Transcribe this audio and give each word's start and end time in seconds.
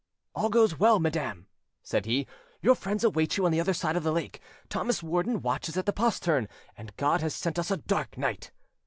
"All 0.33 0.49
goes 0.49 0.79
well, 0.79 0.97
madam," 0.97 1.45
said 1.83 2.07
he. 2.07 2.25
"Your 2.59 2.73
friends 2.73 3.03
await 3.03 3.37
you 3.37 3.45
on 3.45 3.51
the 3.51 3.59
other 3.59 3.75
side 3.75 3.95
of 3.95 4.01
the 4.01 4.11
lake, 4.11 4.41
Thomas 4.67 5.03
Warden 5.03 5.43
watches 5.43 5.77
at 5.77 5.85
the 5.85 5.93
postern, 5.93 6.49
and 6.75 6.97
God 6.97 7.21
has 7.21 7.35
sent 7.35 7.59
us 7.59 7.69
a 7.69 7.77
dark 7.77 8.17
night." 8.17 8.49